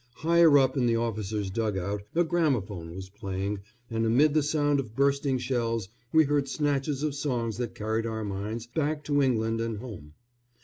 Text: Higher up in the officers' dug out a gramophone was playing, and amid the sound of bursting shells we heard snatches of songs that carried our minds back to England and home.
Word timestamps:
Higher 0.15 0.57
up 0.57 0.75
in 0.77 0.87
the 0.87 0.95
officers' 0.95 1.51
dug 1.51 1.77
out 1.77 2.01
a 2.15 2.23
gramophone 2.23 2.95
was 2.95 3.11
playing, 3.11 3.59
and 3.91 4.03
amid 4.03 4.33
the 4.33 4.41
sound 4.41 4.79
of 4.79 4.95
bursting 4.95 5.37
shells 5.37 5.89
we 6.11 6.23
heard 6.23 6.47
snatches 6.49 7.03
of 7.03 7.13
songs 7.13 7.57
that 7.57 7.75
carried 7.75 8.07
our 8.07 8.23
minds 8.25 8.65
back 8.65 9.03
to 9.03 9.21
England 9.21 9.61
and 9.61 9.77
home. 9.77 10.15